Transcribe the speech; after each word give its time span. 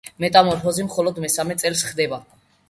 მეტამორფოზი 0.23 0.85
მხოლოდ 0.87 1.19
მესამე 1.27 1.59
წელს 1.65 1.85
ხდება. 1.91 2.21